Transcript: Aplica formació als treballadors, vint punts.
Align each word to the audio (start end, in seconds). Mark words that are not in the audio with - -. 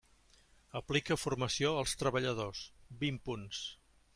Aplica 0.79 1.17
formació 1.23 1.73
als 1.81 1.93
treballadors, 2.05 2.65
vint 3.05 3.21
punts. 3.29 3.65